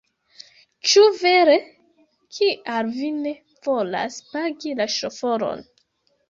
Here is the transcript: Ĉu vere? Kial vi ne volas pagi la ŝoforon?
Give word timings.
Ĉu 0.91 1.01
vere? 1.17 1.57
Kial 2.37 2.89
vi 2.95 3.11
ne 3.19 3.35
volas 3.69 4.19
pagi 4.33 4.75
la 4.81 4.89
ŝoforon? 4.97 5.63